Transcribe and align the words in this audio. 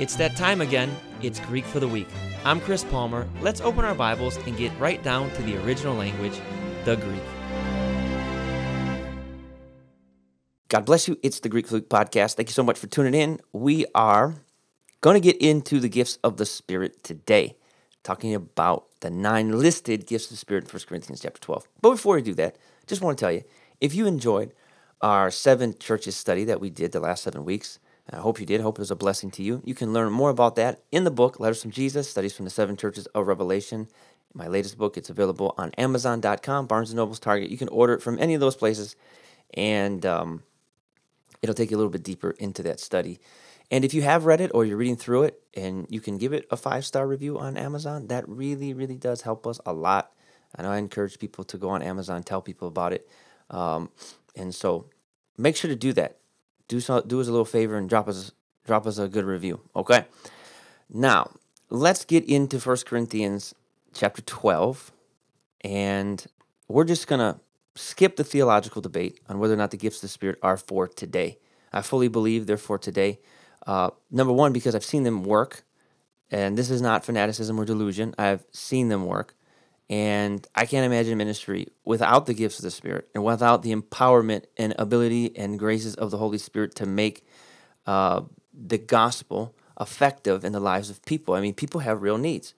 It's 0.00 0.14
that 0.14 0.36
time 0.36 0.60
again. 0.60 0.94
It's 1.22 1.40
Greek 1.40 1.64
for 1.64 1.80
the 1.80 1.88
Week. 1.88 2.06
I'm 2.44 2.60
Chris 2.60 2.84
Palmer. 2.84 3.28
Let's 3.40 3.60
open 3.60 3.84
our 3.84 3.96
Bibles 3.96 4.36
and 4.36 4.56
get 4.56 4.70
right 4.78 5.02
down 5.02 5.28
to 5.32 5.42
the 5.42 5.56
original 5.64 5.96
language, 5.96 6.40
the 6.84 6.94
Greek. 6.94 7.20
God 10.68 10.84
bless 10.84 11.08
you. 11.08 11.18
It's 11.24 11.40
the 11.40 11.48
Greek 11.48 11.68
Week 11.72 11.88
podcast. 11.88 12.34
Thank 12.34 12.48
you 12.48 12.52
so 12.52 12.62
much 12.62 12.78
for 12.78 12.86
tuning 12.86 13.12
in. 13.12 13.40
We 13.52 13.86
are 13.92 14.36
going 15.00 15.14
to 15.14 15.20
get 15.20 15.36
into 15.42 15.80
the 15.80 15.88
gifts 15.88 16.20
of 16.22 16.36
the 16.36 16.46
Spirit 16.46 17.02
today, 17.02 17.56
talking 18.04 18.36
about 18.36 18.84
the 19.00 19.10
nine 19.10 19.58
listed 19.58 20.06
gifts 20.06 20.26
of 20.26 20.30
the 20.30 20.36
Spirit 20.36 20.66
in 20.66 20.70
1 20.70 20.80
Corinthians 20.88 21.22
chapter 21.22 21.40
12. 21.40 21.66
But 21.82 21.90
before 21.90 22.14
we 22.14 22.22
do 22.22 22.34
that, 22.34 22.54
just 22.86 23.02
want 23.02 23.18
to 23.18 23.24
tell 23.24 23.32
you 23.32 23.42
if 23.80 23.96
you 23.96 24.06
enjoyed 24.06 24.52
our 25.00 25.32
seven 25.32 25.76
churches 25.76 26.14
study 26.14 26.44
that 26.44 26.60
we 26.60 26.70
did 26.70 26.92
the 26.92 27.00
last 27.00 27.24
seven 27.24 27.44
weeks, 27.44 27.80
I 28.10 28.16
hope 28.16 28.40
you 28.40 28.46
did. 28.46 28.60
Hope 28.60 28.78
it 28.78 28.80
was 28.80 28.90
a 28.90 28.96
blessing 28.96 29.30
to 29.32 29.42
you. 29.42 29.62
You 29.64 29.74
can 29.74 29.92
learn 29.92 30.12
more 30.12 30.30
about 30.30 30.56
that 30.56 30.82
in 30.90 31.04
the 31.04 31.10
book, 31.10 31.38
Letters 31.38 31.60
from 31.60 31.70
Jesus, 31.70 32.08
Studies 32.08 32.34
from 32.34 32.44
the 32.44 32.50
Seven 32.50 32.76
Churches 32.76 33.06
of 33.06 33.26
Revelation. 33.26 33.88
My 34.32 34.46
latest 34.46 34.78
book, 34.78 34.96
it's 34.96 35.10
available 35.10 35.54
on 35.58 35.72
Amazon.com, 35.72 36.66
Barnes 36.66 36.92
& 36.92 36.94
Noble's 36.94 37.20
Target. 37.20 37.50
You 37.50 37.58
can 37.58 37.68
order 37.68 37.94
it 37.94 38.02
from 38.02 38.18
any 38.18 38.34
of 38.34 38.40
those 38.40 38.56
places, 38.56 38.96
and 39.54 40.04
um, 40.06 40.42
it'll 41.42 41.54
take 41.54 41.70
you 41.70 41.76
a 41.76 41.78
little 41.78 41.90
bit 41.90 42.02
deeper 42.02 42.30
into 42.38 42.62
that 42.62 42.80
study. 42.80 43.18
And 43.70 43.84
if 43.84 43.92
you 43.92 44.02
have 44.02 44.24
read 44.24 44.40
it 44.40 44.50
or 44.54 44.64
you're 44.64 44.78
reading 44.78 44.96
through 44.96 45.24
it 45.24 45.42
and 45.54 45.86
you 45.90 46.00
can 46.00 46.16
give 46.16 46.32
it 46.32 46.46
a 46.50 46.56
five 46.56 46.86
star 46.86 47.06
review 47.06 47.38
on 47.38 47.56
Amazon, 47.56 48.06
that 48.06 48.26
really, 48.26 48.72
really 48.72 48.96
does 48.96 49.22
help 49.22 49.46
us 49.46 49.60
a 49.66 49.72
lot. 49.72 50.12
Know 50.58 50.70
I 50.70 50.78
encourage 50.78 51.18
people 51.18 51.44
to 51.44 51.58
go 51.58 51.68
on 51.68 51.82
Amazon, 51.82 52.22
tell 52.22 52.40
people 52.40 52.68
about 52.68 52.94
it. 52.94 53.06
Um, 53.50 53.90
and 54.34 54.54
so 54.54 54.86
make 55.36 55.54
sure 55.56 55.68
to 55.68 55.76
do 55.76 55.92
that 55.92 56.18
do 56.68 56.80
so, 56.80 57.00
do 57.00 57.20
us 57.20 57.26
a 57.26 57.30
little 57.30 57.44
favor 57.44 57.76
and 57.76 57.88
drop 57.88 58.08
us 58.08 58.32
drop 58.64 58.86
us 58.86 58.98
a 58.98 59.08
good 59.08 59.24
review. 59.24 59.60
Okay. 59.74 60.04
Now 60.90 61.30
let's 61.70 62.04
get 62.04 62.24
into 62.24 62.60
First 62.60 62.86
Corinthians 62.86 63.54
chapter 63.94 64.22
twelve, 64.22 64.92
and 65.62 66.24
we're 66.68 66.84
just 66.84 67.06
gonna 67.06 67.40
skip 67.74 68.16
the 68.16 68.24
theological 68.24 68.82
debate 68.82 69.20
on 69.28 69.38
whether 69.38 69.54
or 69.54 69.56
not 69.56 69.70
the 69.70 69.76
gifts 69.76 69.98
of 69.98 70.02
the 70.02 70.08
Spirit 70.08 70.38
are 70.42 70.56
for 70.56 70.86
today. 70.86 71.38
I 71.72 71.82
fully 71.82 72.08
believe 72.08 72.46
they're 72.46 72.56
for 72.56 72.78
today. 72.78 73.18
Uh, 73.66 73.90
number 74.10 74.32
one, 74.32 74.52
because 74.52 74.74
I've 74.74 74.84
seen 74.84 75.02
them 75.02 75.22
work, 75.24 75.64
and 76.30 76.56
this 76.56 76.70
is 76.70 76.80
not 76.80 77.04
fanaticism 77.04 77.58
or 77.58 77.64
delusion. 77.64 78.14
I've 78.18 78.44
seen 78.50 78.88
them 78.88 79.06
work. 79.06 79.34
And 79.90 80.46
I 80.54 80.66
can't 80.66 80.84
imagine 80.84 81.16
ministry 81.16 81.68
without 81.84 82.26
the 82.26 82.34
gifts 82.34 82.58
of 82.58 82.62
the 82.62 82.70
Spirit 82.70 83.08
and 83.14 83.24
without 83.24 83.62
the 83.62 83.74
empowerment 83.74 84.44
and 84.56 84.74
ability 84.78 85.34
and 85.36 85.58
graces 85.58 85.94
of 85.94 86.10
the 86.10 86.18
Holy 86.18 86.38
Spirit 86.38 86.74
to 86.76 86.86
make 86.86 87.26
uh, 87.86 88.22
the 88.52 88.76
gospel 88.78 89.54
effective 89.80 90.44
in 90.44 90.52
the 90.52 90.60
lives 90.60 90.90
of 90.90 91.04
people. 91.04 91.34
I 91.34 91.40
mean, 91.40 91.54
people 91.54 91.80
have 91.80 92.02
real 92.02 92.18
needs. 92.18 92.52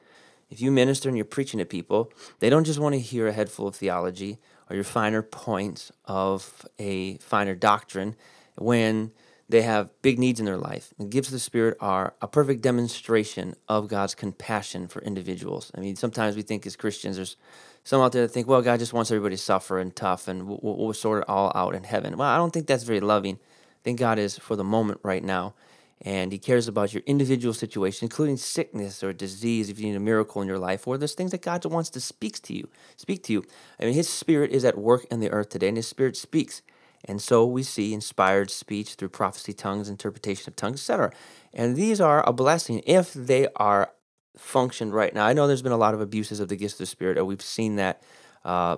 If 0.50 0.60
you 0.60 0.72
minister 0.72 1.08
and 1.08 1.16
you're 1.16 1.24
preaching 1.24 1.58
to 1.58 1.64
people, 1.64 2.12
they 2.40 2.50
don't 2.50 2.64
just 2.64 2.80
want 2.80 2.94
to 2.94 3.00
hear 3.00 3.28
a 3.28 3.32
head 3.32 3.48
full 3.48 3.68
of 3.68 3.76
theology 3.76 4.38
or 4.68 4.74
your 4.74 4.84
finer 4.84 5.22
points 5.22 5.92
of 6.06 6.66
a 6.78 7.18
finer 7.18 7.54
doctrine 7.54 8.16
when 8.56 9.12
they 9.50 9.62
have 9.62 9.90
big 10.00 10.18
needs 10.18 10.38
in 10.38 10.46
their 10.46 10.56
life. 10.56 10.94
The 10.96 11.04
gifts 11.04 11.28
of 11.28 11.32
the 11.32 11.40
Spirit 11.40 11.76
are 11.80 12.14
a 12.22 12.28
perfect 12.28 12.62
demonstration 12.62 13.56
of 13.68 13.88
God's 13.88 14.14
compassion 14.14 14.86
for 14.86 15.02
individuals. 15.02 15.72
I 15.76 15.80
mean, 15.80 15.96
sometimes 15.96 16.36
we 16.36 16.42
think 16.42 16.64
as 16.66 16.76
Christians, 16.76 17.16
there's 17.16 17.36
some 17.82 18.00
out 18.00 18.12
there 18.12 18.22
that 18.22 18.28
think, 18.28 18.46
well, 18.46 18.62
God 18.62 18.78
just 18.78 18.92
wants 18.92 19.10
everybody 19.10 19.34
to 19.34 19.42
suffer 19.42 19.80
and 19.80 19.94
tough 19.94 20.28
and 20.28 20.46
we'll, 20.46 20.60
we'll 20.62 20.92
sort 20.94 21.22
it 21.22 21.28
all 21.28 21.50
out 21.56 21.74
in 21.74 21.82
heaven. 21.82 22.16
Well, 22.16 22.28
I 22.28 22.36
don't 22.36 22.52
think 22.52 22.68
that's 22.68 22.84
very 22.84 23.00
loving. 23.00 23.36
I 23.36 23.82
think 23.82 23.98
God 23.98 24.20
is 24.20 24.38
for 24.38 24.54
the 24.54 24.64
moment 24.64 25.00
right 25.02 25.24
now. 25.24 25.54
And 26.02 26.32
he 26.32 26.38
cares 26.38 26.68
about 26.68 26.94
your 26.94 27.02
individual 27.04 27.52
situation, 27.52 28.06
including 28.06 28.36
sickness 28.36 29.02
or 29.02 29.12
disease, 29.12 29.68
if 29.68 29.78
you 29.78 29.88
need 29.88 29.96
a 29.96 30.00
miracle 30.00 30.40
in 30.40 30.48
your 30.48 30.58
life, 30.58 30.88
or 30.88 30.96
there's 30.96 31.12
things 31.12 31.32
that 31.32 31.42
God 31.42 31.62
wants 31.66 31.90
to 31.90 32.00
speak 32.00 32.40
to 32.42 32.54
you. 32.54 32.70
Speak 32.96 33.22
to 33.24 33.34
you. 33.34 33.44
I 33.78 33.84
mean, 33.84 33.92
his 33.92 34.08
spirit 34.08 34.50
is 34.50 34.64
at 34.64 34.78
work 34.78 35.04
in 35.10 35.20
the 35.20 35.30
earth 35.30 35.50
today, 35.50 35.68
and 35.68 35.76
his 35.76 35.88
spirit 35.88 36.16
speaks. 36.16 36.62
And 37.04 37.20
so 37.20 37.46
we 37.46 37.62
see 37.62 37.94
inspired 37.94 38.50
speech 38.50 38.94
through 38.94 39.08
prophecy, 39.08 39.52
tongues, 39.52 39.88
interpretation 39.88 40.50
of 40.50 40.56
tongues, 40.56 40.80
etc. 40.80 41.12
And 41.52 41.76
these 41.76 42.00
are 42.00 42.26
a 42.28 42.32
blessing 42.32 42.82
if 42.86 43.12
they 43.14 43.48
are 43.56 43.92
functioned 44.36 44.94
right. 44.94 45.14
Now, 45.14 45.26
I 45.26 45.32
know 45.32 45.46
there's 45.46 45.62
been 45.62 45.72
a 45.72 45.78
lot 45.78 45.94
of 45.94 46.00
abuses 46.00 46.40
of 46.40 46.48
the 46.48 46.56
gifts 46.56 46.74
of 46.74 46.78
the 46.78 46.86
Spirit, 46.86 47.18
and 47.18 47.26
we've 47.26 47.42
seen 47.42 47.76
that 47.76 48.02
uh, 48.44 48.76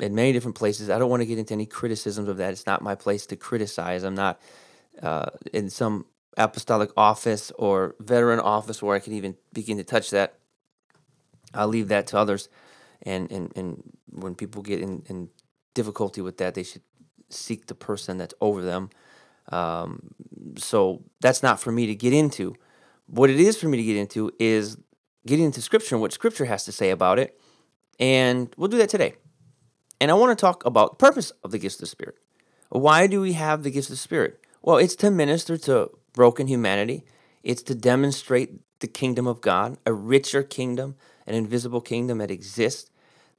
in 0.00 0.14
many 0.14 0.32
different 0.32 0.56
places. 0.56 0.90
I 0.90 0.98
don't 0.98 1.10
want 1.10 1.22
to 1.22 1.26
get 1.26 1.38
into 1.38 1.54
any 1.54 1.66
criticisms 1.66 2.28
of 2.28 2.36
that. 2.38 2.52
It's 2.52 2.66
not 2.66 2.82
my 2.82 2.94
place 2.94 3.26
to 3.26 3.36
criticize. 3.36 4.02
I'm 4.02 4.14
not 4.14 4.40
uh, 5.02 5.26
in 5.52 5.70
some 5.70 6.06
apostolic 6.36 6.90
office 6.96 7.50
or 7.58 7.94
veteran 7.98 8.40
office 8.40 8.82
where 8.82 8.94
I 8.94 9.00
can 9.00 9.14
even 9.14 9.36
begin 9.52 9.78
to 9.78 9.84
touch 9.84 10.10
that. 10.10 10.34
I'll 11.54 11.68
leave 11.68 11.88
that 11.88 12.08
to 12.08 12.18
others. 12.18 12.48
And, 13.02 13.30
and, 13.30 13.52
and 13.56 13.82
when 14.10 14.34
people 14.34 14.62
get 14.62 14.80
in, 14.80 15.02
in 15.08 15.30
difficulty 15.74 16.20
with 16.20 16.38
that, 16.38 16.54
they 16.54 16.62
should 16.62 16.82
seek 17.28 17.66
the 17.66 17.74
person 17.74 18.18
that's 18.18 18.34
over 18.40 18.62
them. 18.62 18.90
Um, 19.50 20.10
so 20.56 21.02
that's 21.20 21.42
not 21.42 21.60
for 21.60 21.72
me 21.72 21.86
to 21.86 21.94
get 21.94 22.12
into. 22.12 22.56
What 23.06 23.30
it 23.30 23.38
is 23.40 23.56
for 23.56 23.68
me 23.68 23.76
to 23.76 23.84
get 23.84 23.96
into 23.96 24.32
is 24.38 24.76
getting 25.26 25.44
into 25.44 25.62
Scripture 25.62 25.94
and 25.94 26.02
what 26.02 26.12
Scripture 26.12 26.44
has 26.44 26.64
to 26.64 26.72
say 26.72 26.90
about 26.90 27.18
it. 27.18 27.38
And 27.98 28.52
we'll 28.56 28.68
do 28.68 28.78
that 28.78 28.88
today. 28.88 29.14
And 30.00 30.10
I 30.10 30.14
want 30.14 30.36
to 30.36 30.40
talk 30.40 30.64
about 30.64 30.98
the 30.98 31.06
purpose 31.06 31.32
of 31.42 31.50
the 31.50 31.58
gifts 31.58 31.76
of 31.76 31.80
the 31.82 31.86
Spirit. 31.86 32.16
Why 32.68 33.06
do 33.06 33.20
we 33.20 33.32
have 33.34 33.62
the 33.62 33.70
gifts 33.70 33.88
of 33.88 33.94
the 33.94 33.98
Spirit? 33.98 34.40
Well, 34.62 34.76
it's 34.76 34.96
to 34.96 35.10
minister 35.10 35.56
to 35.58 35.90
broken 36.12 36.48
humanity, 36.48 37.04
it's 37.42 37.62
to 37.62 37.74
demonstrate 37.74 38.60
the 38.80 38.86
kingdom 38.86 39.26
of 39.26 39.40
God, 39.40 39.78
a 39.86 39.92
richer 39.92 40.42
kingdom, 40.42 40.96
an 41.26 41.34
invisible 41.34 41.80
kingdom 41.80 42.18
that 42.18 42.30
exists, 42.30 42.90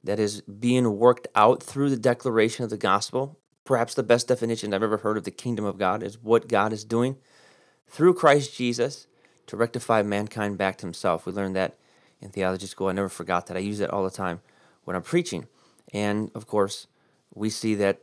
that 0.02 0.18
is 0.18 0.40
being 0.42 0.98
worked 0.98 1.28
out 1.34 1.62
through 1.62 1.90
the 1.90 1.96
declaration 1.96 2.64
of 2.64 2.70
the 2.70 2.76
gospel 2.76 3.37
Perhaps 3.68 3.92
the 3.92 4.02
best 4.02 4.28
definition 4.28 4.72
I've 4.72 4.82
ever 4.82 4.96
heard 4.96 5.18
of 5.18 5.24
the 5.24 5.30
kingdom 5.30 5.66
of 5.66 5.76
God 5.76 6.02
is 6.02 6.22
what 6.22 6.48
God 6.48 6.72
is 6.72 6.84
doing 6.84 7.16
through 7.86 8.14
Christ 8.14 8.56
Jesus 8.56 9.06
to 9.46 9.58
rectify 9.58 10.00
mankind 10.00 10.56
back 10.56 10.78
to 10.78 10.86
himself. 10.86 11.26
We 11.26 11.34
learned 11.34 11.54
that 11.56 11.76
in 12.18 12.30
theology 12.30 12.64
school. 12.64 12.88
I 12.88 12.92
never 12.92 13.10
forgot 13.10 13.46
that. 13.46 13.58
I 13.58 13.60
use 13.60 13.80
it 13.80 13.90
all 13.90 14.04
the 14.04 14.10
time 14.10 14.40
when 14.84 14.96
I'm 14.96 15.02
preaching. 15.02 15.48
And 15.92 16.30
of 16.34 16.46
course, 16.46 16.86
we 17.34 17.50
see 17.50 17.74
that 17.74 18.00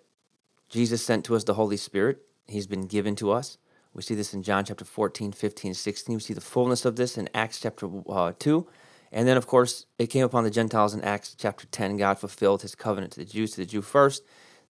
Jesus 0.70 1.04
sent 1.04 1.26
to 1.26 1.36
us 1.36 1.44
the 1.44 1.56
Holy 1.56 1.78
Spirit. 1.78 2.20
He's 2.46 2.68
been 2.68 2.86
given 2.86 3.16
to 3.16 3.32
us. 3.32 3.58
We 3.92 4.04
see 4.04 4.14
this 4.14 4.36
in 4.36 4.44
John 4.44 4.66
chapter 4.66 4.86
14, 4.86 5.32
15, 5.32 5.74
16. 5.74 6.16
We 6.16 6.22
see 6.22 6.36
the 6.36 6.42
fullness 6.42 6.86
of 6.86 6.96
this 6.96 7.18
in 7.18 7.28
Acts 7.34 7.60
chapter 7.60 7.90
uh, 8.08 8.34
2. 8.38 8.68
And 9.12 9.28
then, 9.28 9.36
of 9.36 9.48
course, 9.48 9.88
it 9.98 10.12
came 10.12 10.26
upon 10.26 10.44
the 10.44 10.52
Gentiles 10.52 10.94
in 10.94 11.02
Acts 11.02 11.36
chapter 11.36 11.66
10. 11.66 11.98
God 11.98 12.20
fulfilled 12.20 12.62
his 12.62 12.76
covenant 12.76 13.14
to 13.14 13.20
the 13.22 13.26
Jews, 13.26 13.54
to 13.54 13.62
the 13.62 13.66
Jew 13.66 13.82
first, 13.82 14.22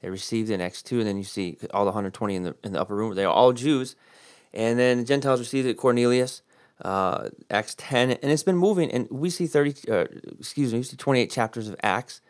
they 0.06 0.12
received 0.12 0.52
in 0.52 0.62
Acts 0.62 0.84
2, 0.84 1.00
and 1.00 1.08
then 1.08 1.18
you 1.18 1.24
see 1.24 1.58
all 1.74 1.84
the 1.84 1.90
120 1.90 2.36
in 2.36 2.44
the, 2.44 2.56
in 2.64 2.74
the 2.74 2.80
upper 2.80 2.96
room. 2.96 3.16
They're 3.16 3.28
all 3.28 3.54
Jews. 3.54 3.96
And 4.54 4.78
then 4.78 5.00
the 5.00 5.04
Gentiles 5.04 5.40
received 5.40 5.68
it, 5.68 5.78
Cornelius, 5.78 6.44
uh, 6.84 7.30
Acts 7.50 7.74
10, 7.80 8.12
and 8.12 8.32
it's 8.32 8.44
been 8.44 8.56
moving. 8.56 8.92
And 8.92 9.08
we 9.10 9.32
see 9.32 9.48
30, 9.48 9.92
uh, 9.92 10.06
excuse 10.38 10.74
me, 10.74 10.78
we 10.78 10.84
see 10.84 10.96
28 10.96 11.32
chapters 11.32 11.68
of 11.68 11.76
Acts, 11.82 12.22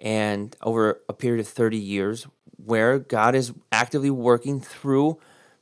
and 0.00 0.56
over 0.62 1.02
a 1.08 1.12
period 1.12 1.38
of 1.38 1.46
30 1.46 1.76
years, 1.76 2.26
where 2.56 2.98
God 2.98 3.36
is 3.36 3.52
actively 3.70 4.10
working 4.10 4.60
through 4.60 5.20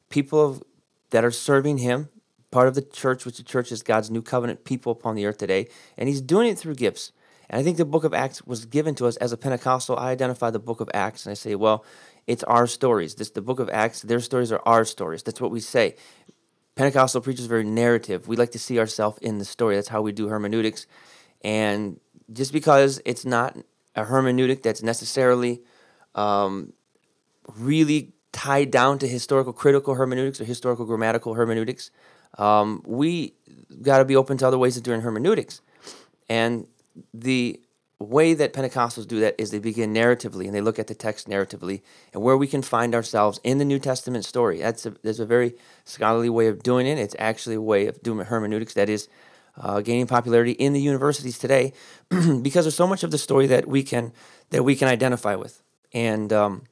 people 0.08 0.42
of, 0.42 0.62
that 1.10 1.22
are 1.22 1.30
serving 1.30 1.78
Him, 1.78 2.08
part 2.50 2.68
of 2.68 2.76
the 2.76 2.82
church, 2.82 3.26
which 3.26 3.36
the 3.36 3.42
church 3.42 3.70
is 3.72 3.82
God's 3.82 4.10
new 4.10 4.22
covenant 4.22 4.64
people 4.64 4.90
upon 4.90 5.16
the 5.16 5.26
earth 5.26 5.36
today, 5.36 5.68
and 5.98 6.08
He's 6.08 6.22
doing 6.22 6.48
it 6.48 6.58
through 6.58 6.76
gifts. 6.76 7.12
And 7.50 7.60
I 7.60 7.62
think 7.62 7.76
the 7.76 7.84
book 7.84 8.04
of 8.04 8.12
Acts 8.12 8.46
was 8.46 8.66
given 8.66 8.94
to 8.96 9.06
us 9.06 9.16
as 9.16 9.32
a 9.32 9.36
Pentecostal. 9.36 9.96
I 9.96 10.10
identify 10.10 10.50
the 10.50 10.58
book 10.58 10.80
of 10.80 10.90
Acts 10.92 11.24
and 11.24 11.30
I 11.30 11.34
say, 11.34 11.54
well, 11.54 11.84
it's 12.26 12.44
our 12.44 12.66
stories. 12.66 13.14
This 13.14 13.30
the 13.30 13.40
book 13.40 13.58
of 13.58 13.70
Acts, 13.70 14.02
their 14.02 14.20
stories 14.20 14.52
are 14.52 14.60
our 14.66 14.84
stories. 14.84 15.22
That's 15.22 15.40
what 15.40 15.50
we 15.50 15.60
say. 15.60 15.96
Pentecostal 16.74 17.22
preachers 17.22 17.46
very 17.46 17.64
narrative. 17.64 18.28
We 18.28 18.36
like 18.36 18.52
to 18.52 18.58
see 18.58 18.78
ourselves 18.78 19.18
in 19.18 19.38
the 19.38 19.44
story. 19.44 19.76
That's 19.76 19.88
how 19.88 20.02
we 20.02 20.12
do 20.12 20.28
hermeneutics. 20.28 20.86
And 21.42 21.98
just 22.32 22.52
because 22.52 23.00
it's 23.04 23.24
not 23.24 23.56
a 23.96 24.04
hermeneutic 24.04 24.62
that's 24.62 24.82
necessarily 24.82 25.62
um, 26.14 26.74
really 27.56 28.12
tied 28.32 28.70
down 28.70 28.98
to 28.98 29.08
historical 29.08 29.52
critical 29.52 29.94
hermeneutics 29.94 30.40
or 30.40 30.44
historical 30.44 30.84
grammatical 30.84 31.34
hermeneutics, 31.34 31.90
um, 32.36 32.82
we 32.86 33.34
got 33.82 33.98
to 33.98 34.04
be 34.04 34.16
open 34.16 34.36
to 34.38 34.46
other 34.46 34.58
ways 34.58 34.76
of 34.76 34.82
doing 34.82 35.00
hermeneutics. 35.00 35.62
And 36.28 36.66
the 37.12 37.60
way 38.00 38.32
that 38.32 38.52
Pentecostals 38.52 39.08
do 39.08 39.20
that 39.20 39.34
is 39.38 39.50
they 39.50 39.58
begin 39.58 39.92
narratively 39.92 40.46
and 40.46 40.54
they 40.54 40.60
look 40.60 40.78
at 40.78 40.86
the 40.86 40.94
text 40.94 41.28
narratively 41.28 41.82
and 42.12 42.22
where 42.22 42.36
we 42.36 42.46
can 42.46 42.62
find 42.62 42.94
ourselves 42.94 43.40
in 43.42 43.58
the 43.58 43.64
New 43.64 43.78
Testament 43.78 44.24
story. 44.24 44.60
That's 44.60 44.86
a, 44.86 44.90
there's 45.02 45.18
a 45.18 45.26
very 45.26 45.54
scholarly 45.84 46.30
way 46.30 46.46
of 46.46 46.62
doing 46.62 46.86
it. 46.86 46.98
It's 46.98 47.16
actually 47.18 47.56
a 47.56 47.60
way 47.60 47.86
of 47.86 48.00
doing 48.02 48.24
hermeneutics 48.24 48.74
that 48.74 48.88
is 48.88 49.08
uh, 49.60 49.80
gaining 49.80 50.06
popularity 50.06 50.52
in 50.52 50.72
the 50.72 50.80
universities 50.80 51.38
today 51.38 51.72
because 52.08 52.64
there's 52.64 52.76
so 52.76 52.86
much 52.86 53.02
of 53.02 53.10
the 53.10 53.18
story 53.18 53.48
that 53.48 53.66
we 53.66 53.82
can 53.82 54.12
that 54.50 54.62
we 54.62 54.76
can 54.76 54.86
identify 54.86 55.34
with. 55.34 55.60
And 55.92 56.32
um, 56.32 56.62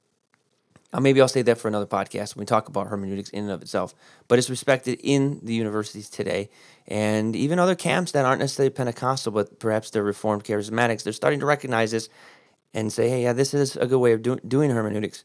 Uh, 0.97 1.01
maybe 1.01 1.21
I'll 1.21 1.29
say 1.29 1.43
that 1.43 1.59
for 1.59 1.69
another 1.69 1.85
podcast 1.85 2.35
when 2.35 2.43
we 2.43 2.47
talk 2.47 2.71
about 2.71 2.87
hermeneutics 2.87 3.29
in 3.29 3.45
and 3.45 3.53
of 3.53 3.61
itself. 3.61 3.95
But 4.29 4.39
it's 4.39 4.49
respected 4.49 4.99
in 5.03 5.41
the 5.43 5.53
universities 5.53 6.09
today, 6.09 6.49
and 6.89 7.37
even 7.37 7.59
other 7.59 7.75
camps 7.75 8.13
that 8.13 8.25
aren't 8.25 8.41
necessarily 8.41 8.71
Pentecostal, 8.71 9.31
but 9.31 9.59
perhaps 9.59 9.91
they're 9.91 10.03
Reformed 10.03 10.45
charismatics. 10.45 11.03
They're 11.03 11.13
starting 11.13 11.41
to 11.41 11.47
recognize 11.47 11.91
this 11.91 12.09
and 12.73 12.91
say, 12.91 13.11
"Hey, 13.11 13.25
yeah, 13.25 13.35
this 13.35 13.53
is 13.53 13.77
a 13.77 13.87
good 13.87 13.99
way 13.99 14.13
of 14.13 14.23
do- 14.23 14.41
doing 14.49 14.71
hermeneutics." 14.71 15.23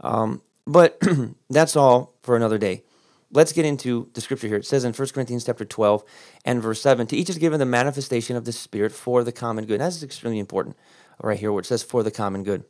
Um, 0.00 0.40
but 0.66 0.98
that's 1.50 1.76
all 1.76 2.14
for 2.22 2.34
another 2.34 2.56
day. 2.56 2.82
Let's 3.30 3.52
get 3.52 3.66
into 3.66 4.08
the 4.14 4.22
scripture 4.22 4.48
here. 4.48 4.56
It 4.56 4.66
says 4.66 4.84
in 4.84 4.94
1 4.94 5.08
Corinthians 5.08 5.44
chapter 5.44 5.66
12 5.66 6.02
and 6.46 6.62
verse 6.62 6.80
7, 6.80 7.06
to 7.08 7.16
each 7.16 7.28
is 7.28 7.38
given 7.38 7.60
the 7.60 7.66
manifestation 7.66 8.36
of 8.36 8.44
the 8.44 8.52
Spirit 8.52 8.90
for 8.90 9.22
the 9.22 9.30
common 9.30 9.66
good. 9.66 9.80
That's 9.80 10.02
extremely 10.02 10.40
important 10.40 10.76
right 11.22 11.38
here 11.38 11.52
where 11.52 11.60
it 11.60 11.66
says 11.66 11.82
for 11.82 12.02
the 12.02 12.10
common 12.10 12.42
good. 12.42 12.64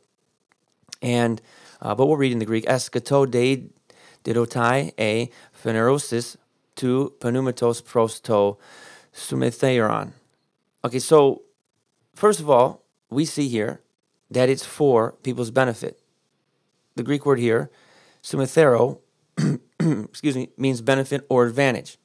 And 1.01 1.41
uh, 1.81 1.95
but 1.95 2.05
we'll 2.05 2.17
read 2.17 2.31
in 2.31 2.39
the 2.39 2.45
Greek, 2.45 2.65
eschato 2.65 3.29
de 3.29 3.69
didotai 4.23 4.93
e 4.99 5.29
phanerosis 5.63 6.37
to 6.75 7.13
pneumatos 7.19 7.81
prosto 7.81 8.57
sumetheron. 9.13 10.13
Okay, 10.83 10.99
so 10.99 11.41
first 12.15 12.39
of 12.39 12.49
all, 12.49 12.83
we 13.09 13.25
see 13.25 13.47
here 13.47 13.81
that 14.29 14.49
it's 14.49 14.65
for 14.65 15.13
people's 15.23 15.51
benefit. 15.51 15.99
The 16.95 17.03
Greek 17.03 17.25
word 17.25 17.39
here, 17.39 17.69
sumethero, 18.23 18.99
excuse 19.79 20.35
me, 20.35 20.49
means 20.57 20.81
benefit 20.81 21.25
or 21.29 21.45
advantage. 21.45 21.97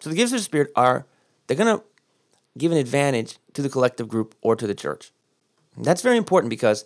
So 0.00 0.10
the 0.10 0.16
gifts 0.16 0.32
of 0.32 0.38
the 0.38 0.44
Spirit 0.44 0.70
are, 0.76 1.06
they're 1.46 1.56
going 1.56 1.78
to 1.78 1.84
give 2.58 2.72
an 2.72 2.78
advantage 2.78 3.38
to 3.54 3.62
the 3.62 3.68
collective 3.68 4.08
group 4.08 4.34
or 4.42 4.56
to 4.56 4.66
the 4.66 4.74
church. 4.74 5.12
And 5.76 5.84
that's 5.84 6.02
very 6.02 6.16
important 6.16 6.50
because 6.50 6.84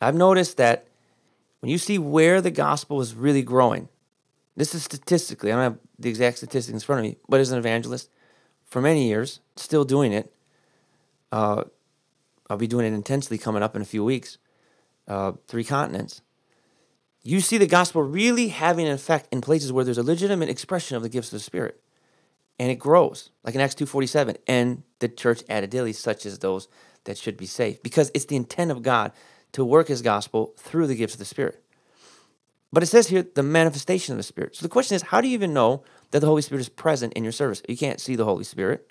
I've 0.00 0.14
noticed 0.14 0.56
that 0.56 0.86
when 1.62 1.70
you 1.70 1.78
see 1.78 1.96
where 1.96 2.40
the 2.40 2.50
gospel 2.50 3.00
is 3.00 3.14
really 3.14 3.42
growing, 3.42 3.88
this 4.56 4.74
is 4.74 4.82
statistically, 4.82 5.52
I 5.52 5.54
don't 5.54 5.62
have 5.62 5.78
the 5.96 6.08
exact 6.08 6.38
statistics 6.38 6.74
in 6.74 6.80
front 6.80 6.98
of 6.98 7.04
me, 7.04 7.18
but 7.28 7.38
as 7.38 7.52
an 7.52 7.58
evangelist, 7.58 8.10
for 8.66 8.82
many 8.82 9.06
years, 9.06 9.38
still 9.54 9.84
doing 9.84 10.12
it, 10.12 10.34
uh, 11.30 11.62
I'll 12.50 12.56
be 12.56 12.66
doing 12.66 12.84
it 12.84 12.92
intensely 12.92 13.38
coming 13.38 13.62
up 13.62 13.76
in 13.76 13.82
a 13.82 13.84
few 13.84 14.04
weeks, 14.04 14.38
uh, 15.06 15.32
three 15.46 15.62
continents. 15.62 16.20
You 17.22 17.40
see 17.40 17.58
the 17.58 17.68
gospel 17.68 18.02
really 18.02 18.48
having 18.48 18.88
an 18.88 18.92
effect 18.92 19.28
in 19.32 19.40
places 19.40 19.70
where 19.70 19.84
there's 19.84 19.98
a 19.98 20.02
legitimate 20.02 20.48
expression 20.48 20.96
of 20.96 21.04
the 21.04 21.08
gifts 21.08 21.28
of 21.28 21.38
the 21.38 21.44
Spirit. 21.44 21.80
And 22.58 22.72
it 22.72 22.80
grows, 22.80 23.30
like 23.44 23.54
in 23.54 23.60
Acts 23.60 23.76
2.47, 23.76 24.36
and 24.48 24.82
the 24.98 25.08
church 25.08 25.44
added 25.48 25.70
daily 25.70 25.92
such 25.92 26.26
as 26.26 26.40
those 26.40 26.66
that 27.04 27.18
should 27.18 27.36
be 27.36 27.46
saved. 27.46 27.84
Because 27.84 28.10
it's 28.14 28.24
the 28.24 28.36
intent 28.36 28.72
of 28.72 28.82
God 28.82 29.12
to 29.52 29.64
work 29.64 29.88
his 29.88 30.02
gospel 30.02 30.54
through 30.58 30.86
the 30.86 30.94
gifts 30.94 31.14
of 31.14 31.18
the 31.18 31.24
Spirit. 31.24 31.62
But 32.72 32.82
it 32.82 32.86
says 32.86 33.08
here 33.08 33.22
the 33.22 33.42
manifestation 33.42 34.12
of 34.12 34.16
the 34.16 34.22
Spirit. 34.22 34.56
So 34.56 34.62
the 34.62 34.70
question 34.70 34.94
is, 34.94 35.02
how 35.02 35.20
do 35.20 35.28
you 35.28 35.34
even 35.34 35.52
know 35.52 35.82
that 36.10 36.20
the 36.20 36.26
Holy 36.26 36.42
Spirit 36.42 36.62
is 36.62 36.68
present 36.68 37.12
in 37.12 37.22
your 37.22 37.32
service? 37.32 37.62
You 37.68 37.76
can't 37.76 38.00
see 38.00 38.16
the 38.16 38.24
Holy 38.24 38.44
Spirit, 38.44 38.88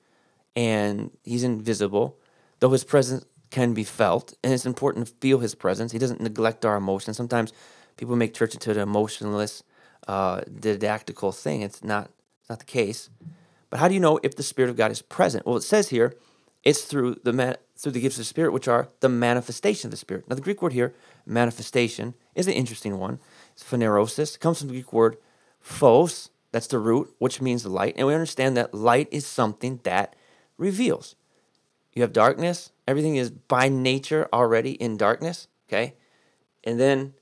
and 0.56 1.12
he's 1.24 1.44
invisible, 1.44 2.18
though 2.60 2.70
his 2.70 2.84
presence 2.84 3.26
can 3.50 3.74
be 3.74 3.84
felt, 3.84 4.34
and 4.44 4.54
it's 4.54 4.66
important 4.66 5.08
to 5.08 5.14
feel 5.20 5.40
his 5.40 5.56
presence. 5.56 5.92
He 5.92 6.00
doesn't 6.00 6.22
neglect 6.22 6.64
our 6.64 6.78
emotions. 6.78 7.18
Sometimes 7.18 7.52
people 7.98 8.16
make 8.16 8.34
church 8.34 8.54
into 8.54 8.72
an 8.72 8.78
emotionless, 8.78 9.64
uh, 10.08 10.42
didactical 10.60 11.32
thing. 11.32 11.62
It's 11.62 11.84
not, 11.84 12.12
it's 12.40 12.50
not 12.50 12.60
the 12.60 12.66
case. 12.66 13.10
But 13.70 13.80
how 13.80 13.88
do 13.88 13.94
you 13.94 14.00
know 14.00 14.20
if 14.24 14.36
the 14.36 14.44
Spirit 14.44 14.70
of 14.70 14.78
God 14.78 14.92
is 14.92 15.02
present? 15.02 15.46
Well, 15.46 15.58
it 15.58 15.64
says 15.64 15.90
here, 15.90 16.14
it's 16.64 16.84
through 16.84 17.18
the 17.24 17.34
man, 17.34 17.56
through 17.76 17.94
the 17.94 18.02
gifts 18.02 18.18
of 18.18 18.22
the 18.22 18.26
Spirit, 18.26 18.54
which 18.54 18.68
are 18.68 18.90
the 19.00 19.10
manifestation 19.10 19.88
of 19.88 19.92
the 19.92 19.98
Spirit. 19.98 20.30
Now, 20.30 20.36
the 20.36 20.42
Greek 20.42 20.62
word 20.62 20.74
here, 20.74 20.94
manifestation, 21.26 22.14
is 22.36 22.48
an 22.48 22.54
interesting 22.54 23.00
one. 23.00 23.20
It's 23.54 23.64
phanerosis. 23.64 24.36
It 24.36 24.40
comes 24.40 24.60
from 24.60 24.68
the 24.68 24.76
Greek 24.76 24.94
word 24.94 25.18
phos, 25.60 26.30
that's 26.52 26.68
the 26.68 26.80
root, 26.80 27.14
which 27.18 27.42
means 27.42 27.66
light. 27.66 27.96
And 27.98 28.08
we 28.08 28.14
understand 28.14 28.58
that 28.58 28.74
light 28.74 29.08
is 29.12 29.26
something 29.26 29.80
that 29.84 30.16
reveals. 30.58 31.16
You 31.94 32.02
have 32.04 32.14
darkness, 32.14 32.72
everything 32.88 33.16
is 33.16 33.32
by 33.32 33.70
nature 33.70 34.30
already 34.32 34.72
in 34.72 34.98
darkness, 34.98 35.48
okay? 35.68 35.96
And 36.64 36.80
then 36.80 37.14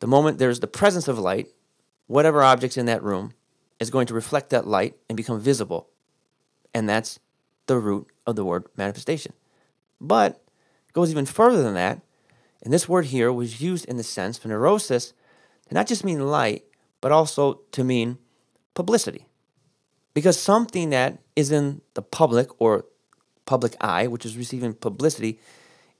the 0.00 0.06
moment 0.06 0.38
there's 0.38 0.60
the 0.60 0.66
presence 0.66 1.08
of 1.08 1.18
light, 1.18 1.48
whatever 2.06 2.42
object's 2.42 2.76
in 2.76 2.86
that 2.86 3.02
room 3.02 3.32
is 3.80 3.90
going 3.90 4.06
to 4.06 4.14
reflect 4.14 4.50
that 4.50 4.66
light 4.66 4.96
and 5.08 5.16
become 5.16 5.40
visible. 5.40 5.88
And 6.74 6.88
that's 6.88 7.18
the 7.66 7.78
root 7.78 8.11
of 8.26 8.36
the 8.36 8.44
word 8.44 8.64
manifestation. 8.76 9.32
But 10.00 10.42
it 10.88 10.92
goes 10.92 11.10
even 11.10 11.26
further 11.26 11.62
than 11.62 11.74
that. 11.74 12.00
And 12.62 12.72
this 12.72 12.88
word 12.88 13.06
here 13.06 13.32
was 13.32 13.60
used 13.60 13.84
in 13.86 13.96
the 13.96 14.02
sense 14.02 14.38
phanerosis 14.38 15.12
to 15.68 15.74
not 15.74 15.86
just 15.86 16.04
mean 16.04 16.26
light, 16.26 16.64
but 17.00 17.12
also 17.12 17.60
to 17.72 17.84
mean 17.84 18.18
publicity. 18.74 19.26
Because 20.14 20.38
something 20.38 20.90
that 20.90 21.18
is 21.34 21.50
in 21.50 21.80
the 21.94 22.02
public 22.02 22.48
or 22.60 22.84
public 23.46 23.74
eye, 23.80 24.06
which 24.06 24.26
is 24.26 24.36
receiving 24.36 24.74
publicity, 24.74 25.40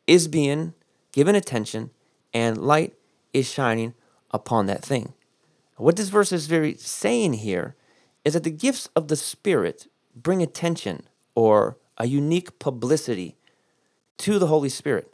is 0.06 0.28
being 0.28 0.74
given 1.12 1.34
attention 1.34 1.90
and 2.32 2.58
light 2.58 2.94
is 3.32 3.50
shining 3.50 3.94
upon 4.30 4.66
that 4.66 4.84
thing. 4.84 5.12
What 5.76 5.96
this 5.96 6.10
verse 6.10 6.32
is 6.32 6.46
very 6.46 6.74
saying 6.76 7.34
here 7.34 7.74
is 8.24 8.34
that 8.34 8.44
the 8.44 8.50
gifts 8.50 8.88
of 8.94 9.08
the 9.08 9.16
Spirit 9.16 9.88
bring 10.14 10.42
attention 10.42 11.08
or 11.34 11.76
a 11.98 12.06
unique 12.06 12.58
publicity 12.58 13.36
to 14.18 14.38
the 14.38 14.46
Holy 14.46 14.68
Spirit. 14.68 15.12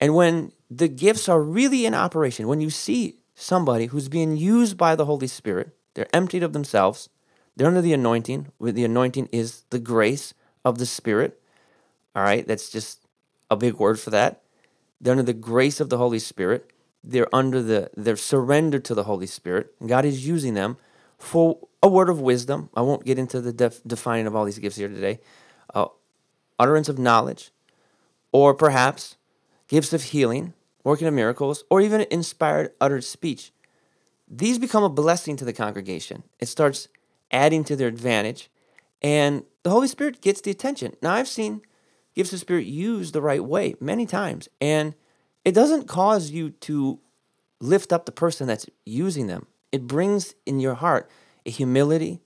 And 0.00 0.14
when 0.14 0.52
the 0.70 0.88
gifts 0.88 1.28
are 1.28 1.40
really 1.42 1.86
in 1.86 1.94
operation, 1.94 2.48
when 2.48 2.60
you 2.60 2.70
see 2.70 3.16
somebody 3.34 3.86
who's 3.86 4.08
being 4.08 4.36
used 4.36 4.76
by 4.76 4.96
the 4.96 5.04
Holy 5.06 5.26
Spirit, 5.26 5.76
they're 5.94 6.14
emptied 6.14 6.42
of 6.42 6.52
themselves, 6.52 7.08
they're 7.56 7.68
under 7.68 7.82
the 7.82 7.92
anointing, 7.92 8.48
the 8.60 8.84
anointing 8.84 9.28
is 9.32 9.64
the 9.70 9.78
grace 9.78 10.34
of 10.64 10.78
the 10.78 10.86
Spirit. 10.86 11.40
All 12.16 12.22
right, 12.22 12.46
that's 12.46 12.70
just 12.70 13.06
a 13.50 13.56
big 13.56 13.74
word 13.74 14.00
for 14.00 14.10
that. 14.10 14.42
They're 15.00 15.12
under 15.12 15.22
the 15.22 15.32
grace 15.32 15.80
of 15.80 15.90
the 15.90 15.98
Holy 15.98 16.18
Spirit. 16.18 16.70
They're 17.02 17.32
under 17.34 17.62
the 17.62 17.90
they're 17.96 18.16
surrendered 18.16 18.84
to 18.86 18.94
the 18.94 19.04
Holy 19.04 19.26
Spirit. 19.26 19.74
God 19.86 20.04
is 20.04 20.26
using 20.26 20.54
them 20.54 20.78
for 21.18 21.58
a 21.82 21.88
word 21.88 22.08
of 22.08 22.20
wisdom. 22.20 22.70
I 22.74 22.80
won't 22.80 23.04
get 23.04 23.18
into 23.18 23.40
the 23.40 23.52
def- 23.52 23.82
defining 23.86 24.26
of 24.26 24.34
all 24.34 24.44
these 24.44 24.58
gifts 24.58 24.76
here 24.76 24.88
today. 24.88 25.20
Uh, 25.72 25.86
utterance 26.58 26.88
of 26.88 26.98
knowledge, 26.98 27.50
or 28.32 28.54
perhaps 28.54 29.16
gifts 29.68 29.92
of 29.92 30.02
healing, 30.04 30.54
working 30.82 31.06
of 31.06 31.14
miracles, 31.14 31.64
or 31.70 31.80
even 31.80 32.06
inspired 32.10 32.72
uttered 32.80 33.04
speech. 33.04 33.52
These 34.28 34.58
become 34.58 34.82
a 34.82 34.88
blessing 34.88 35.36
to 35.36 35.44
the 35.44 35.52
congregation. 35.52 36.24
It 36.38 36.46
starts 36.46 36.88
adding 37.30 37.64
to 37.64 37.76
their 37.76 37.88
advantage, 37.88 38.50
and 39.02 39.44
the 39.62 39.70
Holy 39.70 39.88
Spirit 39.88 40.20
gets 40.20 40.40
the 40.40 40.50
attention. 40.50 40.96
Now, 41.02 41.14
I've 41.14 41.28
seen 41.28 41.62
gifts 42.14 42.32
of 42.32 42.40
Spirit 42.40 42.66
used 42.66 43.12
the 43.12 43.22
right 43.22 43.44
way 43.44 43.74
many 43.80 44.06
times, 44.06 44.48
and 44.60 44.94
it 45.44 45.52
doesn't 45.52 45.88
cause 45.88 46.30
you 46.30 46.50
to 46.50 47.00
lift 47.60 47.92
up 47.92 48.06
the 48.06 48.12
person 48.12 48.46
that's 48.46 48.66
using 48.84 49.26
them. 49.26 49.46
It 49.72 49.86
brings 49.86 50.34
in 50.46 50.60
your 50.60 50.74
heart 50.74 51.10
a 51.44 51.50
humility, 51.50 52.20